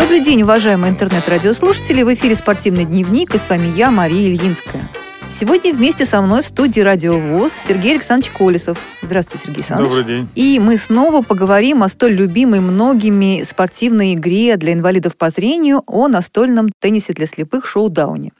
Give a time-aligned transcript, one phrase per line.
[0.00, 2.02] Добрый день, уважаемые интернет-радиослушатели.
[2.02, 4.88] В эфире «Спортивный дневник» и с вами я, Мария Ильинская.
[5.28, 8.78] Сегодня вместе со мной в студии «Радио ВОЗ» Сергей Александрович Колесов.
[9.02, 9.90] Здравствуйте, Сергей Александрович.
[9.90, 10.28] Добрый день.
[10.34, 16.08] И мы снова поговорим о столь любимой многими спортивной игре для инвалидов по зрению, о
[16.08, 18.32] настольном теннисе для слепых шоу-дауне.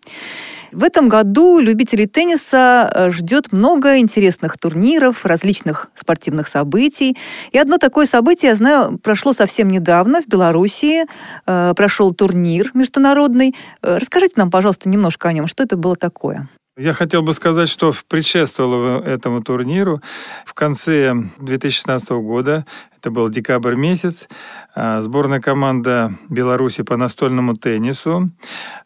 [0.72, 7.16] В этом году любителей тенниса э, ждет много интересных турниров, различных спортивных событий.
[7.50, 11.04] И одно такое событие, я знаю, прошло совсем недавно в Белоруссии.
[11.46, 13.54] Э, прошел турнир международный.
[13.82, 15.46] Э, расскажите нам, пожалуйста, немножко о нем.
[15.46, 16.48] Что это было такое?
[16.80, 20.00] Я хотел бы сказать, что предшествовало этому турниру
[20.46, 22.64] в конце 2016 года,
[22.96, 24.28] это был декабрь месяц,
[24.74, 28.30] а, сборная команда Беларуси по настольному теннису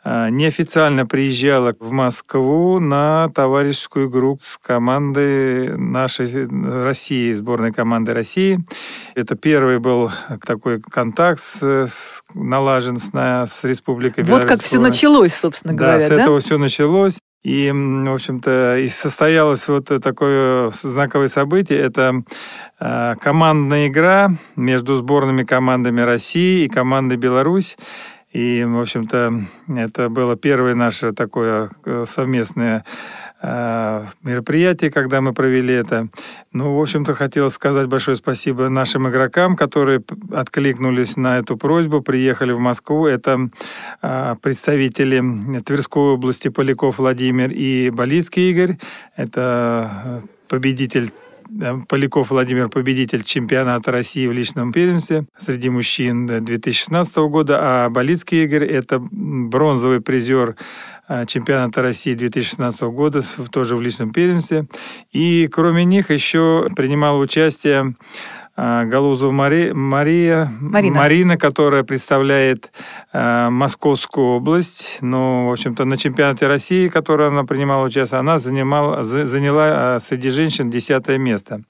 [0.03, 6.49] а, неофициально приезжала в Москву на товарищескую игру с командой нашей
[6.85, 8.59] России, сборной команды России.
[9.15, 10.11] Это первый был
[10.45, 14.49] такой контакт с, налажен с, с Республикой Беларусь.
[14.49, 17.19] Вот как все началось, собственно да, говоря, с этого все началось.
[17.45, 21.79] И, в общем-то, и состоялось вот такое знаковое событие.
[21.79, 22.23] Это
[22.81, 27.77] э, командная игра между сборными командами России и командой Беларусь.
[28.33, 32.87] И, в общем-то, это было первое наше такое э, совместное
[33.45, 36.09] э, мероприятие, когда мы провели это.
[36.53, 42.53] Ну, в общем-то, хотел сказать большое спасибо нашим игрокам, которые откликнулись на эту просьбу, приехали
[42.53, 43.07] в Москву.
[43.07, 43.51] Это
[44.03, 45.23] э, представители
[45.61, 48.79] Тверской области Поляков Владимир и Болицкий Игорь.
[49.17, 51.13] Это победитель
[51.89, 58.65] Поляков Владимир победитель чемпионата России в личном первенстве среди мужчин 2016 года, а Болицкий Игорь–
[58.65, 60.57] это бронзовый призер
[61.27, 64.67] чемпионата России 2016 года, тоже в личном первенстве.
[65.13, 67.95] И кроме них еще принимала участие
[68.57, 70.97] Галузова Мари, Мария, Марина.
[70.97, 72.71] Марина, которая представляет
[73.13, 74.99] э, Московскую область.
[75.01, 80.71] Ну, в общем-то, на чемпионате России, который она принимала участие, она занимала, заняла среди женщин
[80.71, 81.63] десятое место.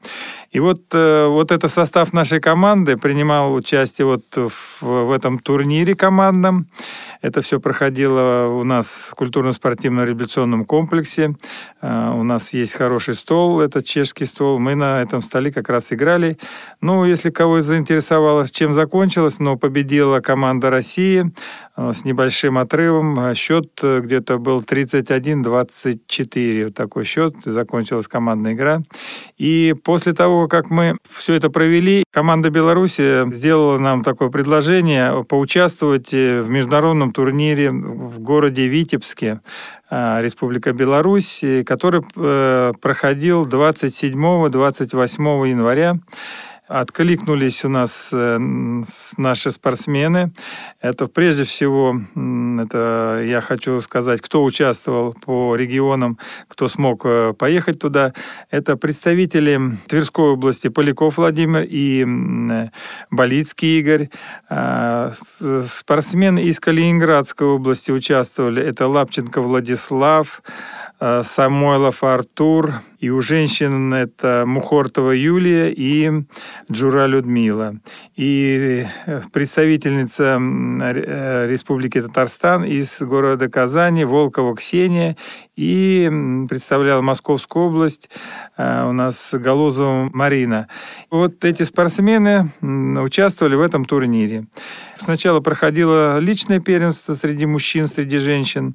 [0.51, 5.95] И вот, э, вот это состав нашей команды принимал участие вот в, в этом турнире
[5.95, 6.67] командном.
[7.23, 11.35] Это все проходило у нас в культурно-спортивном реабилитационном комплексе.
[11.81, 14.59] Э, у нас есть хороший стол, это чешский стол.
[14.59, 16.37] Мы на этом столе как раз играли.
[16.85, 21.33] Ну, если кого заинтересовало, чем закончилось, но победила команда России
[21.79, 23.19] э, с небольшим отрывом.
[23.19, 26.65] Э, счет где-то был 31-24.
[26.65, 27.37] Вот такой счет.
[27.43, 28.83] Закончилась командная игра.
[29.39, 36.13] И после того, как мы все это провели, команда Беларуси сделала нам такое предложение поучаствовать
[36.13, 39.41] в международном турнире в городе Витебске,
[39.91, 45.99] Республика Беларусь, который э, проходил 27-28 января
[46.67, 48.39] Откликнулись у нас э,
[49.19, 50.33] наши спортсмены.
[50.81, 57.81] Это прежде всего, это я хочу сказать, кто участвовал по регионам, кто смог э, поехать
[57.81, 58.15] туда.
[58.51, 62.71] Это представители Тверской области Поляков Владимир и
[63.11, 64.09] Болицкий Игорь.
[64.49, 65.13] А,
[65.69, 68.63] спортсмены из Калининградской области участвовали.
[68.63, 70.43] Это Лапченко Владислав,
[71.23, 76.11] Самойлов Артур, и у женщин это Мухортова Юлия и
[76.73, 77.75] Джура Людмила.
[78.17, 85.17] И э, представительница э, Республики Татарстан из города Казани Волкова Ксения
[85.57, 86.11] и
[86.49, 88.11] представляла Московскую область
[88.57, 90.69] у нас Голозова Марина.
[91.11, 94.47] Вот эти спортсмены участвовали в этом турнире.
[94.97, 98.75] Сначала проходило личное первенство среди мужчин, среди женщин,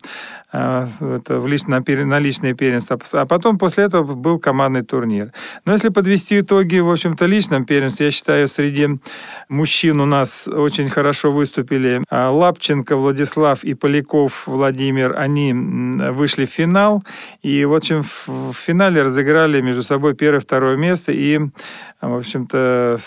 [0.52, 5.32] это в лич, на, личное первенство, а потом после этого был командный турнир.
[5.66, 9.00] Но если подвести итоги, в общем-то, личном первенстве, я считаю, среди
[9.48, 15.16] мужчин у нас очень хорошо выступили а, Лапченко Владислав и Поляков Владимир.
[15.18, 16.69] Они вышли в финал.
[17.42, 21.12] И, в общем, в финале разыграли между собой первое и второе место.
[21.12, 21.40] И,
[22.02, 22.98] в общем-то,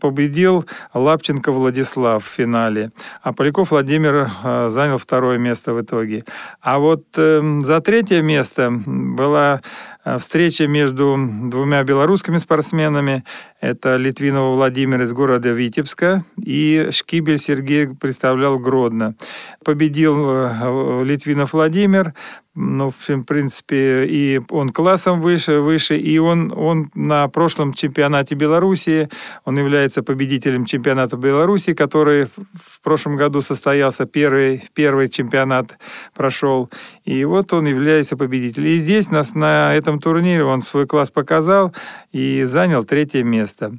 [0.00, 0.64] победил
[0.94, 2.90] Лапченко Владислав в финале.
[3.22, 6.24] А Поляков Владимир а, занял второе место в итоге.
[6.60, 9.60] А вот э, за третье место была
[9.99, 13.24] Э, встреча между двумя белорусскими спортсменами.
[13.60, 19.14] Это Литвинова Владимир из города Витебска и Шкибель Сергей представлял Гродно.
[19.64, 22.14] Победил э, Литвинов Владимир,
[22.54, 29.08] ну, в принципе, и он классом выше, выше, и он, он на прошлом чемпионате Белоруссии,
[29.44, 35.78] он является победителем чемпионата Беларуси, который в прошлом году состоялся, первый, первый чемпионат
[36.14, 36.70] прошел,
[37.04, 38.66] и вот он является победителем.
[38.66, 41.74] И здесь нас на этом этом турнире он свой класс показал
[42.12, 43.72] и занял третье место.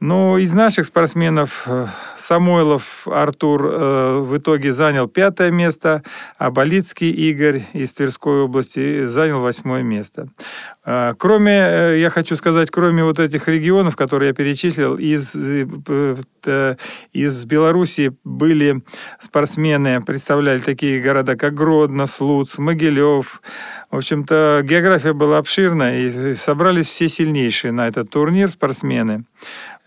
[0.00, 1.86] Ну, из наших спортсменов э,
[2.16, 6.02] Самойлов Артур э, в итоге занял пятое место,
[6.38, 10.28] а Болицкий Игорь из Тверской области занял восьмое место.
[10.84, 16.76] Э, кроме, э, я хочу сказать, кроме вот этих регионов, которые я перечислил, из, э,
[17.12, 18.82] из Беларуси были
[19.18, 23.42] спортсмены, представляли такие города, как Гродно, Слуц, Могилев.
[23.90, 29.24] В общем-то, география была обширная, и собрались все сильнейшие на этот турнир спортсмены.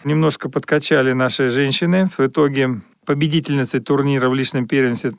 [0.04, 2.08] Немножко подкачали наши женщины.
[2.18, 5.12] В итоге победительницей турнира в личном первенстве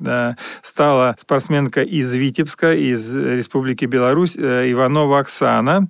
[0.63, 5.89] стала спортсменка из Витебска, из Республики Беларусь, э, Иванова Оксана.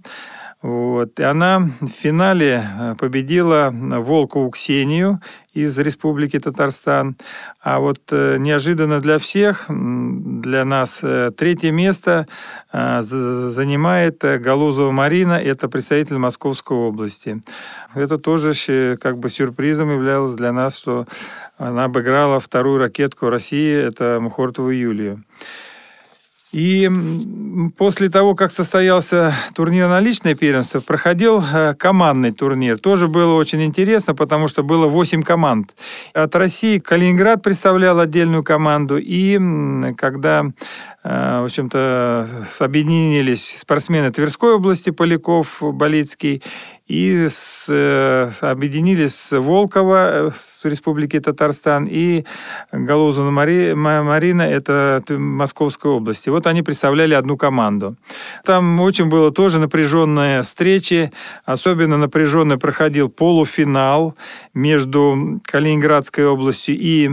[0.64, 1.20] Вот.
[1.20, 5.20] И она в финале э, победила Волкову Ксению
[5.52, 7.16] из Республики Татарстан.
[7.60, 12.26] А вот э, неожиданно для всех, для нас, э, третье место
[12.72, 17.42] занимает Галузова Марина, это представитель Московской области.
[17.94, 21.06] Это тоже как бы сюрпризом являлось для нас, что
[21.58, 25.22] она обыграла вторую ракетку России, это Мухортову Юлию.
[26.54, 26.88] И
[27.76, 32.78] после того, как состоялся турнир на личное первенство, проходил э, командный турнир.
[32.78, 35.74] Тоже было очень интересно, потому что было 8 команд.
[36.12, 38.98] От России Калининград представлял отдельную команду.
[38.98, 39.36] И
[39.96, 40.44] когда
[41.06, 46.42] Э, в общем-то, объединились спортсмены Тверской области, Поляков, Болицкий,
[46.86, 52.24] и с, э, объединились с Волкова, э, с Республики Татарстан, и
[52.72, 56.28] Галузина Мари, Марина, это Московской области.
[56.28, 57.96] Вот они представляли одну команду.
[58.44, 61.10] Там очень было тоже напряженные встречи,
[61.46, 64.14] особенно напряженно проходил полуфинал
[64.52, 67.08] между Калининградской областью и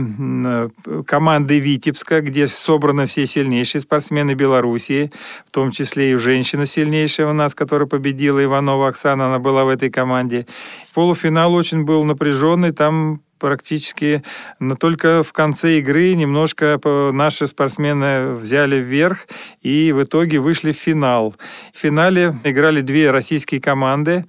[1.06, 5.10] командой Витебска, где собраны все сильнейшие спортсмены Белоруссии,
[5.46, 9.68] в том числе и женщина сильнейшая у нас, которая победила Иванова Оксана, она была в
[9.68, 10.46] этой команде.
[10.94, 14.22] Полуфинал очень был напряженный, там практически,
[14.60, 16.80] но только в конце игры немножко
[17.12, 19.26] наши спортсмены взяли вверх
[19.62, 21.34] и в итоге вышли в финал.
[21.74, 24.26] В финале играли две российские команды.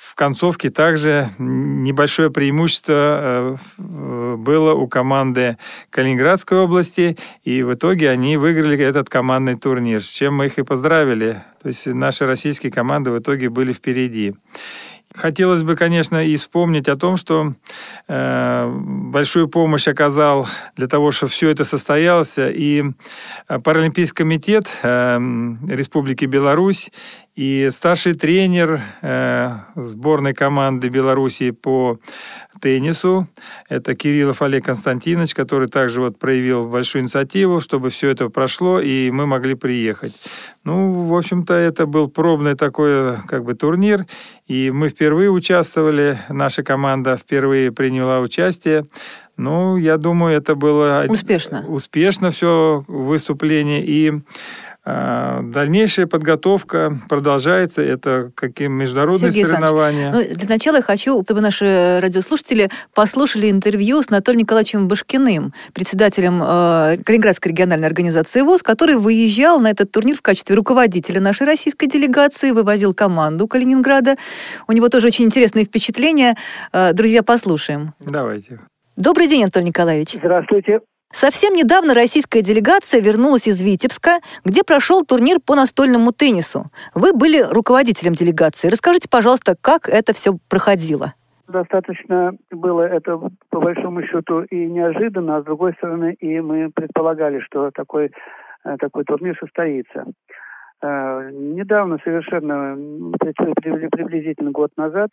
[0.00, 5.58] В концовке также небольшое преимущество э, было у команды
[5.90, 10.62] Калининградской области, и в итоге они выиграли этот командный турнир, с чем мы их и
[10.62, 11.42] поздравили.
[11.60, 14.34] То есть наши российские команды в итоге были впереди.
[15.12, 17.54] Хотелось бы, конечно, и вспомнить о том, что
[18.06, 20.46] э, большую помощь оказал
[20.76, 22.84] для того, чтобы все это состоялось, и
[23.48, 25.18] э, Паралимпийский комитет э,
[25.68, 26.92] Республики Беларусь
[27.34, 31.98] и старший тренер э, сборной команды Беларуси по
[32.60, 33.26] теннису,
[33.68, 39.10] это Кириллов Олег Константинович, который также вот проявил большую инициативу, чтобы все это прошло, и
[39.10, 40.14] мы могли приехать.
[40.64, 44.06] Ну, в общем-то, это был пробный такой как бы турнир,
[44.46, 48.86] и мы впервые участвовали, наша команда впервые приняла участие.
[49.36, 51.06] Ну, я думаю, это было...
[51.08, 51.64] Успешно.
[51.66, 54.12] Успешно все выступление, и
[54.84, 57.82] дальнейшая подготовка продолжается.
[57.82, 60.10] Это какие международные Сергей соревнования.
[60.12, 66.42] Ну, для начала я хочу, чтобы наши радиослушатели послушали интервью с Анатолием Николаевичем Башкиным, председателем
[66.42, 71.86] э, Калининградской региональной организации ВОЗ, который выезжал на этот турнир в качестве руководителя нашей российской
[71.86, 74.16] делегации, вывозил команду Калининграда.
[74.66, 76.36] У него тоже очень интересные впечатления.
[76.72, 77.94] Э, друзья, послушаем.
[78.00, 78.60] Давайте.
[78.96, 80.14] Добрый день, Анатолий Николаевич.
[80.14, 80.80] Здравствуйте.
[81.12, 86.66] Совсем недавно российская делегация вернулась из Витебска, где прошел турнир по настольному теннису.
[86.94, 88.68] Вы были руководителем делегации.
[88.68, 91.14] Расскажите, пожалуйста, как это все проходило?
[91.48, 93.18] Достаточно было это,
[93.50, 98.12] по большому счету, и неожиданно, а с другой стороны, и мы предполагали, что такой,
[98.64, 100.04] э, такой турнир состоится.
[100.80, 102.78] Э, недавно, совершенно
[103.18, 105.10] приблизительно год назад,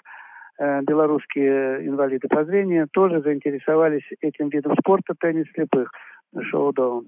[0.60, 5.92] белорусские инвалиды по зрению тоже заинтересовались этим видом спорта теннис слепых,
[6.50, 7.08] шоу-доун.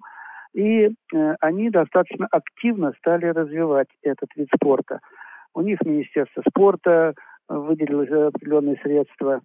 [0.54, 5.00] И э, они достаточно активно стали развивать этот вид спорта.
[5.54, 7.14] У них Министерство спорта
[7.48, 9.42] выделило определенные средства.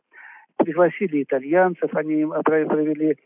[0.56, 3.16] Пригласили итальянцев, они провели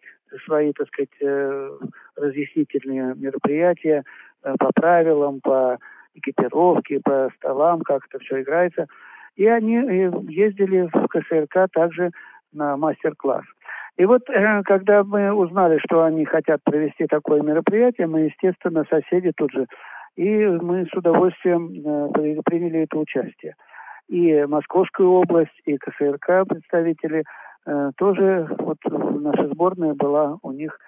[0.45, 1.71] свои, так сказать, э,
[2.17, 4.05] разъяснительные мероприятия
[4.43, 5.79] по правилам, по
[6.15, 8.87] экипировке, по столам, как это все играется–
[9.39, 12.11] и они э, ездили в КСРК также
[12.53, 13.45] на мастер-класс.
[13.97, 19.33] И вот, э, когда мы узнали, что они хотят провести такое мероприятие, мы, естественно, соседи
[19.37, 19.67] тут же,
[20.17, 23.55] и мы с удовольствием э, приняли это участие.
[24.09, 27.25] И Московская область, и КСРК представители
[27.99, 30.79] тоже, вот наша сборная была у них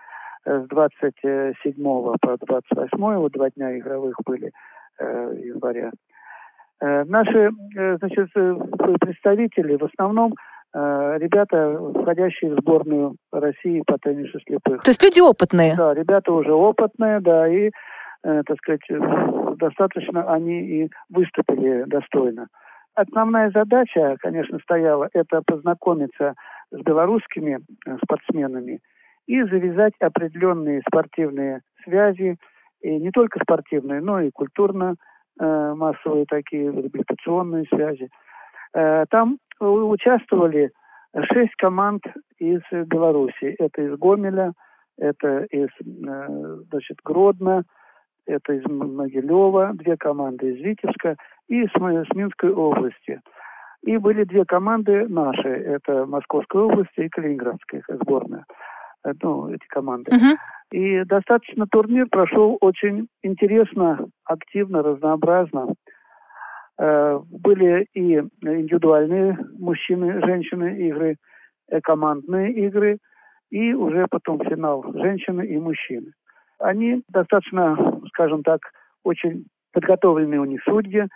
[0.46, 4.50] с 27 по 28, вот два дня игровых были
[4.98, 5.90] января.
[6.80, 7.50] Наши
[7.98, 8.32] значит,
[9.00, 10.34] представители в основном
[10.72, 14.82] ребята, входящие в сборную России по теннису слепых.
[14.82, 15.74] То есть люди опытные?
[15.76, 17.70] Да, ребята уже опытные, да, и,
[18.22, 18.80] так сказать,
[19.58, 22.46] достаточно они и выступили достойно.
[22.94, 26.34] Основная задача, конечно, стояла, это познакомиться
[26.72, 28.80] с белорусскими э, спортсменами
[29.26, 32.36] и завязать определенные спортивные связи,
[32.80, 34.96] и не только спортивные, но и культурно-массовые
[35.40, 38.08] э, такие, реабилитационные связи.
[38.74, 40.70] Э, там участвовали
[41.32, 42.02] шесть команд
[42.38, 43.56] из Беларуси.
[43.58, 44.52] Это из Гомеля,
[44.96, 45.68] это из
[46.70, 47.64] значит, Гродно,
[48.26, 51.16] это из Могилева, две команды из Витебска
[51.48, 53.20] и с, с Минской области.
[53.82, 58.54] И были две команды наши, это Московская область и Калининградская сборная, э,
[59.22, 60.10] ну, эти команды.
[60.12, 60.36] Uh-huh.
[60.72, 65.74] И достаточно турнир прошел очень интересно, активно, разнообразно.
[66.78, 71.16] Э, были и индивидуальные мужчины, женщины игры,
[71.70, 72.98] и командные игры,
[73.50, 76.12] и уже потом финал женщины и мужчины.
[76.58, 77.76] Они достаточно,
[78.08, 78.60] скажем так,
[79.02, 81.06] очень подготовленные у них судьи,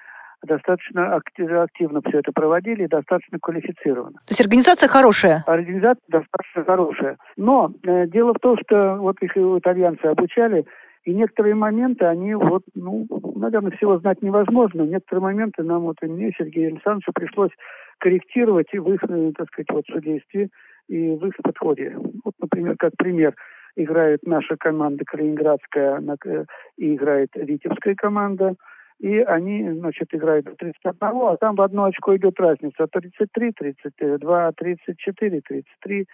[0.44, 4.18] достаточно активно все это проводили и достаточно квалифицированно.
[4.18, 5.44] То есть организация хорошая?
[5.46, 7.16] Организация достаточно хорошая.
[7.36, 10.64] Но э, дело в том, что вот их итальянцы обучали,
[11.04, 14.82] и некоторые моменты, они вот, ну, наверное, всего знать невозможно.
[14.82, 17.50] Некоторые моменты нам вот и мне, Сергею Александровичу, пришлось
[17.98, 20.48] корректировать и в их, э, так сказать, вот судействе
[20.88, 21.96] и в их подходе.
[22.24, 23.34] Вот, например, как пример–
[23.76, 26.44] играет наша команда Калининградская э,
[26.76, 28.54] и играет Витебская команда.
[29.00, 32.86] И они, значит, играют до 31, а там в одно очко идет разница.
[32.86, 36.06] 33, 32, 34, 33.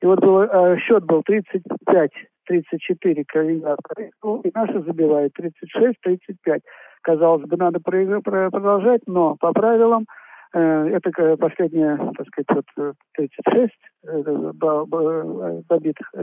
[0.00, 2.10] И вот был, э, счет был 35,
[2.46, 3.78] 34 Калининград.
[4.44, 6.62] И наши забивают 36, 35.
[7.02, 10.04] Казалось бы, надо продолжать, но по правилам
[10.54, 13.72] Э, это последняя, так сказать, вот 36
[14.04, 16.14] э, э, забитых.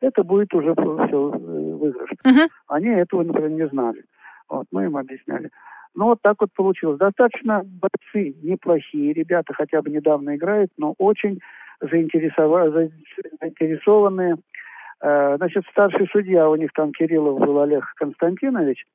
[0.00, 2.10] Это будет уже все выигрыш.
[2.26, 2.48] Uh-huh.
[2.68, 4.02] Они этого, например, не знали.
[4.50, 5.50] Вот, мы им объясняли.
[5.94, 6.98] Ну, вот так вот получилось.
[6.98, 11.40] Достаточно бойцы неплохие, ребята хотя бы недавно играют, но очень
[11.80, 14.38] заинтересованные.
[15.00, 18.84] Значит, старший судья у них там Кириллов был Олег Константинович–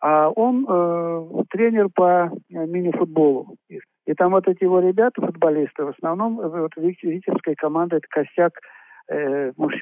[0.00, 3.56] а он э, тренер по э, мини-футболу.
[3.68, 8.52] И там вот эти его ребята, футболисты, в основном э, вот Витебская команда, это костяк,
[8.56, 8.60] э,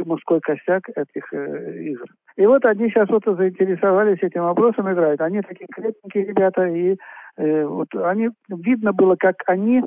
[0.07, 2.07] мужской костяк этих э, игр.
[2.37, 5.21] И вот они сейчас вот заинтересовались этим вопросом, играют.
[5.21, 6.97] Они такие крепкие ребята, и
[7.37, 9.83] э, вот они, видно было, как они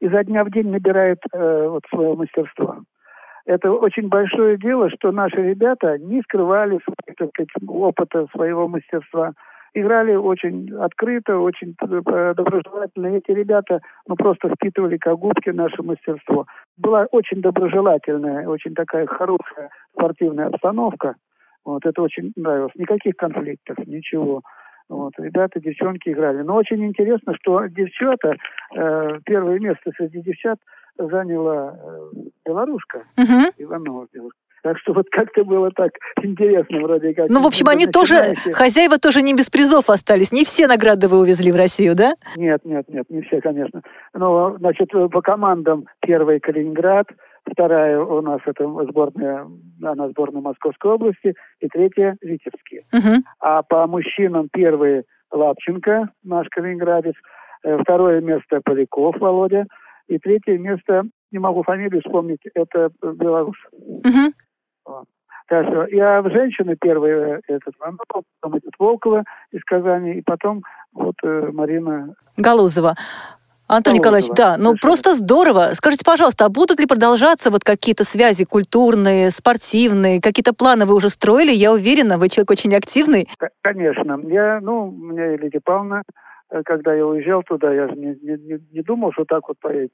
[0.00, 2.82] изо дня в день набирают э, вот свое мастерство.
[3.46, 6.78] Это очень большое дело, что наши ребята не скрывали
[7.16, 9.32] так сказать, опыта своего мастерства
[9.74, 13.06] играли очень открыто, очень доброжелательно.
[13.16, 16.46] Эти ребята ну, просто впитывали как губки наше мастерство.
[16.76, 21.16] Была очень доброжелательная, очень такая хорошая спортивная обстановка.
[21.64, 22.72] Вот, это очень нравилось.
[22.74, 24.42] Никаких конфликтов, ничего.
[24.88, 26.42] Вот, ребята, девчонки играли.
[26.42, 28.36] Но очень интересно, что девчата,
[28.74, 30.58] э, первое место среди девчат
[30.98, 32.10] заняла э,
[32.44, 33.52] белоруска uh-huh.
[33.58, 34.06] Иванова.
[34.62, 35.90] Так что вот как-то было так
[36.22, 37.28] интересно вроде как.
[37.28, 40.32] Ну, в общем, они тоже, хозяева тоже не без призов остались.
[40.32, 42.14] Не все награды вы увезли в Россию, да?
[42.36, 43.82] Нет, нет, нет, не все, конечно.
[44.14, 47.08] Ну, значит, по командам первый Калининград,
[47.50, 49.46] вторая у нас это сборная,
[49.82, 52.84] она сборная Московской области, и третья Витебские.
[52.92, 53.24] Угу.
[53.40, 57.14] А по мужчинам первый Лапченко, наш калининградец,
[57.64, 59.66] э, второе место Поляков Володя,
[60.08, 63.56] и третье место, не могу фамилию вспомнить, это белорус.
[63.72, 64.32] Угу.
[65.46, 70.62] Что я в женщины первый э, этот Ванов, потом этот Волкова из Казани, и потом
[70.92, 72.94] вот э, Марина Галузова.
[73.68, 75.70] Антон Николаевич, да, ну просто здорово.
[75.72, 81.08] Скажите, пожалуйста, а будут ли продолжаться вот какие-то связи культурные, спортивные, какие-то планы вы уже
[81.08, 81.52] строили?
[81.52, 83.28] Я уверена, вы человек очень активный.
[83.62, 84.20] Конечно.
[84.24, 86.02] Я, ну, у меня Лидия Павловна,
[86.50, 89.92] э, когда я уезжал туда, я же не, не, не думал, что так вот поедет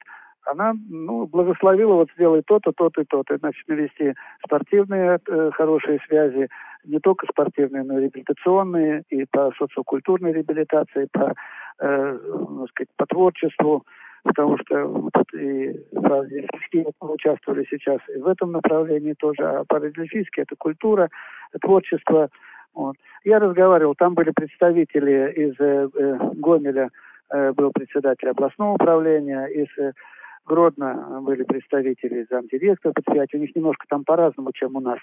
[0.51, 3.37] она ну, благословила вот сделай то-то, то-то и то-то.
[3.39, 4.15] Значит, навести
[4.45, 6.49] спортивные э, хорошие связи,
[6.85, 11.35] не только спортивные, но и реабилитационные, и по социокультурной реабилитации, по,
[11.81, 12.19] э,
[12.71, 13.85] сказать, по творчеству,
[14.25, 20.57] потому что вот и паралимпийские участвовали сейчас и в этом направлении тоже, а паралимпийские это
[20.57, 21.09] культура,
[21.61, 22.29] творчество.
[22.75, 22.97] Вот.
[23.25, 26.91] Я разговаривал, там были представители из э, э Гомеля,
[27.31, 29.93] э, был председатель областного управления, из э,
[30.49, 33.37] Гродно были представители замдиректора предприятия.
[33.37, 34.99] У них немножко там по-разному, чем у нас.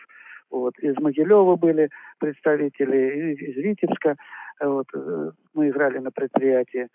[0.49, 0.77] Вот.
[0.79, 4.15] Из Могилева были представители, из Витебска.
[4.59, 4.87] Вот.
[5.53, 6.87] Мы играли на предприятии.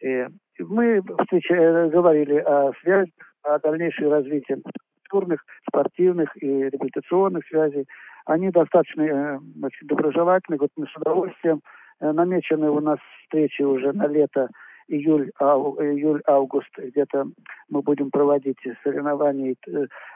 [0.00, 0.26] И
[0.58, 4.62] мы встреча, говорили о связи, о дальнейшем развитии
[5.08, 7.86] культурных, спортивных и реабилитационных связей.
[8.26, 10.58] Они достаточно значит, доброжелательны.
[10.58, 11.60] Вот мы с удовольствием
[12.00, 14.48] намечены у нас встречи уже на лето
[14.88, 17.26] июль, ау, июль август где-то
[17.68, 19.54] мы будем проводить соревнования.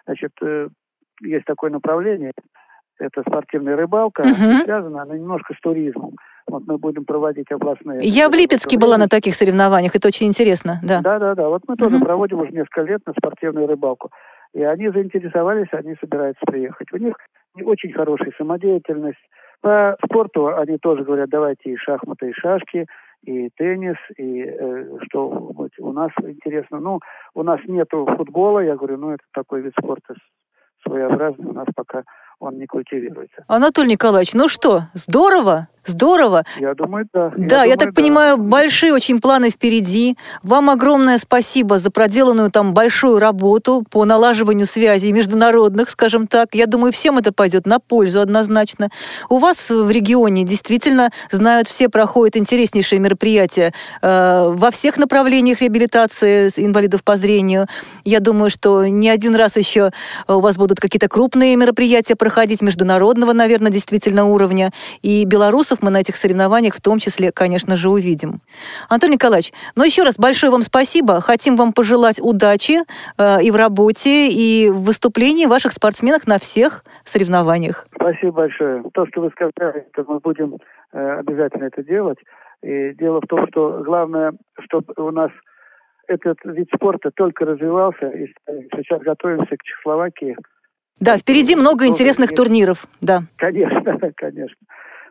[0.06, 0.32] Значит,
[1.22, 2.32] есть такое направление,
[2.98, 4.64] это спортивная рыбалка, угу.
[4.64, 6.16] связана она немножко с туризмом.
[6.48, 8.00] Вот мы будем проводить областные.
[8.02, 11.00] Я в Липецке была на таких соревнованиях, это очень интересно, да.
[11.02, 11.48] Да, да, да.
[11.48, 14.10] Вот мы тоже проводим уже несколько лет на спортивную рыбалку.
[14.54, 16.90] И они заинтересовались, они собираются приехать.
[16.92, 17.14] У них
[17.62, 19.18] очень хорошая самодеятельность.
[19.60, 22.86] По спорту они тоже говорят, давайте и шахматы, и шашки,
[23.22, 25.28] и теннис, и э, что
[25.78, 26.80] у нас интересно.
[26.80, 27.00] Ну,
[27.34, 30.14] у нас нету футбола, я говорю, ну, это такой вид спорта
[30.86, 32.04] своеобразный, у нас пока
[32.40, 33.44] он не культивируется.
[33.48, 35.68] Анатолий Николаевич, ну что, здорово?
[35.88, 36.44] Здорово.
[36.58, 37.32] Я думаю, да.
[37.34, 38.02] Да, я, я так да.
[38.02, 40.18] понимаю, большие очень планы впереди.
[40.42, 46.54] Вам огромное спасибо за проделанную там большую работу по налаживанию связей международных, скажем так.
[46.54, 48.90] Я думаю, всем это пойдет на пользу однозначно.
[49.30, 56.50] У вас в регионе действительно знают все, проходят интереснейшие мероприятия э, во всех направлениях реабилитации
[56.56, 57.66] инвалидов по зрению.
[58.04, 59.90] Я думаю, что не один раз еще
[60.26, 62.27] у вас будут какие-то крупные мероприятия проходить
[62.62, 64.70] международного, наверное, действительно уровня.
[65.02, 68.40] И белорусов мы на этих соревнованиях в том числе, конечно же, увидим.
[68.88, 71.20] Антон Николаевич, ну еще раз большое вам спасибо.
[71.20, 72.78] Хотим вам пожелать удачи
[73.18, 77.86] э, и в работе, и в выступлении ваших спортсменов на всех соревнованиях.
[77.94, 78.82] Спасибо большое.
[78.94, 80.56] То, что вы сказали, это мы будем
[80.92, 82.18] э, обязательно это делать.
[82.62, 84.32] И дело в том, что главное,
[84.66, 85.30] чтобы у нас
[86.08, 88.26] этот вид спорта только развивался, и
[88.74, 90.36] сейчас готовимся к Чехословакии.
[91.00, 93.22] Да, впереди много интересных турниров, да.
[93.36, 93.82] Конечно,
[94.16, 94.56] конечно.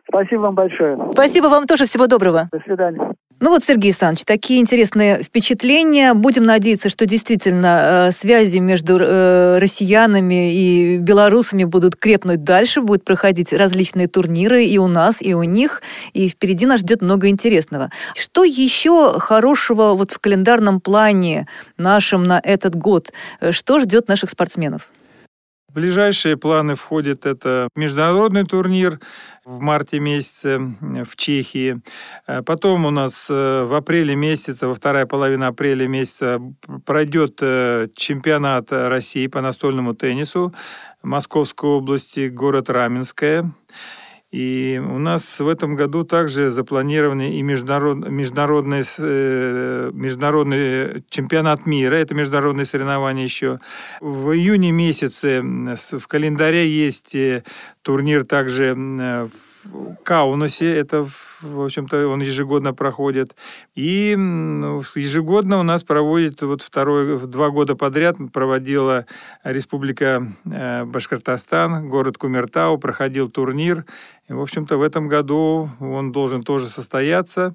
[0.08, 0.98] Спасибо вам большое.
[1.12, 1.84] Спасибо вам тоже.
[1.84, 2.48] Всего доброго.
[2.50, 3.14] До свидания.
[3.40, 6.14] Ну вот, Сергей Александрович, такие интересные впечатления.
[6.14, 13.04] Будем надеяться, что действительно э, связи между э, россиянами и белорусами будут крепнуть дальше, будут
[13.04, 15.82] проходить различные турниры и у нас, и у них,
[16.14, 17.90] и впереди нас ждет много интересного.
[18.16, 21.46] Что еще хорошего вот в календарном плане
[21.76, 23.12] нашем на этот год?
[23.50, 24.88] Что ждет наших спортсменов?
[25.68, 29.00] В ближайшие планы входит это международный турнир
[29.44, 31.82] в марте месяце в Чехии.
[32.26, 36.40] Э, потом у нас э, в апреле месяце, во вторая половина апреля месяца
[36.86, 40.54] пройдет э, чемпионат России по настольному теннису
[41.02, 43.52] Московской области, город Раменское.
[44.30, 51.94] И у нас в этом году также запланированы и международ, международный, э, международный чемпионат мира,
[51.94, 53.58] это международные соревнования еще.
[54.02, 57.42] В июне месяце в календаре есть э,
[57.80, 59.57] турнир также в
[60.02, 61.06] Каунасе, это,
[61.40, 63.34] в общем-то, он ежегодно проходит.
[63.74, 69.06] И ежегодно у нас проводит, вот второй, два года подряд проводила
[69.44, 73.84] Республика э, Башкортостан, город Кумертау, проходил турнир.
[74.28, 77.54] И, в общем-то, в этом году он должен тоже состояться.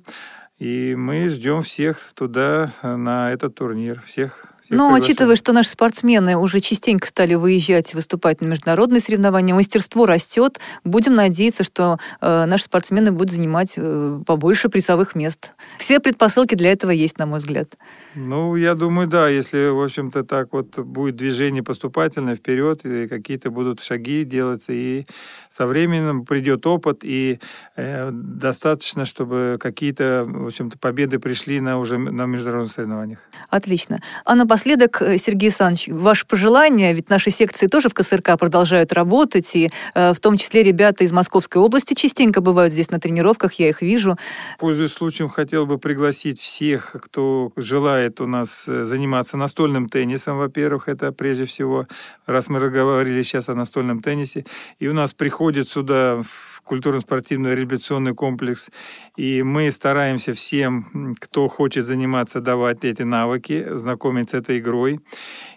[0.60, 4.02] И мы ждем всех туда, э, на этот турнир.
[4.06, 10.06] Всех но учитывая, что наши спортсмены уже частенько стали выезжать, выступать на международные соревнования, мастерство
[10.06, 15.54] растет, будем надеяться, что э, наши спортсмены будут занимать э, побольше призовых мест.
[15.78, 17.76] Все предпосылки для этого есть, на мой взгляд.
[18.16, 23.50] Ну, я думаю, да, если, в общем-то, так вот будет движение поступательное вперед, и какие-то
[23.50, 25.06] будут шаги делаться, и
[25.50, 27.40] со временем придет опыт, и
[27.76, 33.20] э, достаточно, чтобы какие-то, в общем-то, победы пришли на уже на международных соревнованиях.
[33.50, 34.00] Отлично.
[34.26, 34.63] А напоследок,
[35.02, 40.14] э, Сергей Александрович, ваше пожелание, ведь наши секции тоже в КСРК продолжают работать, и э,
[40.14, 44.18] в том числе ребята из Московской области частенько бывают здесь на тренировках, я их вижу.
[44.60, 50.88] Пользуясь случаем, хотел бы пригласить всех, кто желает у нас э, заниматься настольным теннисом, во-первых,
[50.88, 51.88] это прежде всего,
[52.26, 54.46] раз мы разговаривали сейчас о настольном теннисе,
[54.80, 58.70] и у нас приходит сюда в культурно-спортивный реабилитационный комплекс,
[59.16, 65.00] и мы стараемся всем, кто хочет заниматься, давать эти навыки, знакомить с этой игрой.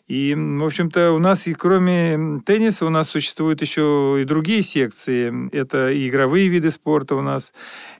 [0.09, 5.51] И, в общем-то, у нас, и кроме тенниса, у нас существуют еще и другие секции.
[5.53, 7.53] Это и игровые виды спорта у нас.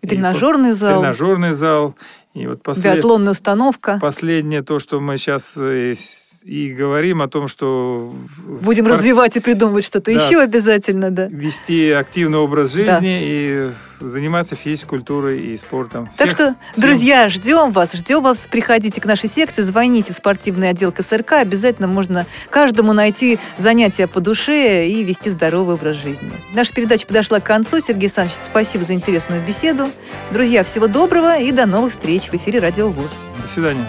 [0.03, 1.01] И тренажерный и, зал.
[1.01, 1.97] Тренажерный зал.
[2.35, 2.95] И вот послед...
[2.95, 3.99] Биатлонная установка.
[4.01, 5.95] Последнее, то, что мы сейчас э,
[6.43, 8.15] и говорим о том, что...
[8.47, 8.99] Будем спорт...
[8.99, 11.27] развивать и придумывать что-то да, еще обязательно, да.
[11.27, 13.01] Вести активный образ жизни да.
[13.03, 13.71] и
[14.01, 16.07] заниматься физической культурой и спортом.
[16.07, 16.83] Всех, так что, всем...
[16.83, 18.47] друзья, ждем вас, ждем вас.
[18.51, 21.33] Приходите к нашей секции, звоните в спортивный отдел КСРК.
[21.33, 26.31] Обязательно можно каждому найти занятия по душе и вести здоровый образ жизни.
[26.55, 27.81] Наша передача подошла к концу.
[27.81, 29.91] Сергей Александрович, спасибо за интересную беседу.
[30.31, 33.15] Друзья, всего доброго и до новых встреч в эфире Радио ВОЗ.
[33.41, 33.87] До свидания.